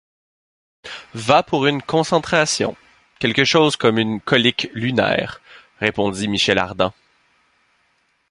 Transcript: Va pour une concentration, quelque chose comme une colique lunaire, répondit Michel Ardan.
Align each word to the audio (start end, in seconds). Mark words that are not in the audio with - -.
Va 1.13 1.43
pour 1.43 1.67
une 1.67 1.83
concentration, 1.83 2.75
quelque 3.19 3.43
chose 3.43 3.75
comme 3.75 3.99
une 3.99 4.19
colique 4.19 4.67
lunaire, 4.73 5.41
répondit 5.79 6.27
Michel 6.27 6.57
Ardan. 6.57 6.91